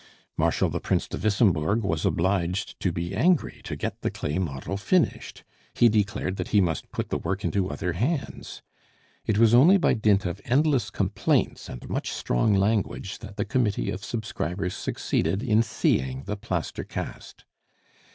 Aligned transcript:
Marshal 0.35 0.67
the 0.67 0.79
Prince 0.79 1.07
de 1.07 1.15
Wissembourg 1.15 1.83
was 1.83 2.07
obliged 2.07 2.79
to 2.79 2.91
be 2.91 3.13
angry 3.13 3.61
to 3.63 3.75
get 3.75 4.01
the 4.01 4.09
clay 4.09 4.39
model 4.39 4.75
finished; 4.75 5.43
he 5.75 5.89
declared 5.89 6.37
that 6.37 6.47
he 6.47 6.59
must 6.59 6.89
put 6.91 7.09
the 7.09 7.19
work 7.19 7.45
into 7.45 7.69
other 7.69 7.93
hands. 7.93 8.63
It 9.27 9.37
was 9.37 9.53
only 9.53 9.77
by 9.77 9.93
dint 9.93 10.25
of 10.25 10.41
endless 10.43 10.89
complaints 10.89 11.69
and 11.69 11.87
much 11.87 12.11
strong 12.11 12.55
language 12.55 13.19
that 13.19 13.37
the 13.37 13.45
committee 13.45 13.91
of 13.91 14.03
subscribers 14.03 14.73
succeeded 14.75 15.43
in 15.43 15.61
seeing 15.61 16.23
the 16.23 16.35
plaster 16.35 16.83
cast. 16.83 17.45